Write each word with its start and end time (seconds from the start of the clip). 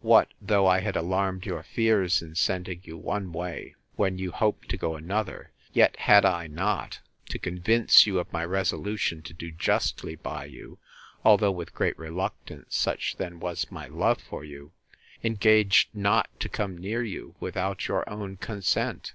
What, 0.00 0.34
though 0.42 0.66
I 0.66 0.80
had 0.80 0.96
alarmed 0.96 1.46
your 1.46 1.62
fears 1.62 2.20
in 2.20 2.34
sending 2.34 2.80
you 2.82 2.96
one 2.98 3.30
way, 3.32 3.76
when 3.94 4.18
you 4.18 4.32
hoped 4.32 4.68
to 4.70 4.76
go 4.76 4.96
another; 4.96 5.52
yet, 5.72 5.94
had 6.00 6.24
I 6.24 6.48
not, 6.48 6.98
to 7.28 7.38
convince 7.38 8.04
you 8.04 8.18
of 8.18 8.32
my 8.32 8.44
resolution 8.44 9.22
to 9.22 9.32
do 9.32 9.52
justly 9.52 10.16
by 10.16 10.46
you, 10.46 10.80
(although 11.24 11.52
with 11.52 11.74
great 11.76 11.96
reluctance, 11.96 12.74
such 12.74 13.18
then 13.18 13.38
was 13.38 13.70
my 13.70 13.86
love 13.86 14.20
for 14.20 14.42
you,) 14.42 14.72
engaged 15.22 15.94
not 15.94 16.26
to 16.40 16.48
come 16.48 16.76
near 16.76 17.04
you 17.04 17.36
without 17.38 17.86
your 17.86 18.10
own 18.10 18.36
consent? 18.36 19.12